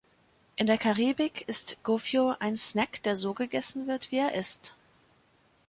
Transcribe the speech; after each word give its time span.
In 0.55 0.65
der 0.65 0.79
Karibik 0.79 1.47
ist 1.47 1.77
Gofio 1.83 2.35
ein 2.39 2.57
Snack, 2.57 3.03
der 3.03 3.15
so 3.15 3.35
gegessen 3.35 3.85
wird, 3.85 4.09
wie 4.11 4.17
er 4.17 4.33
ist. 4.33 4.73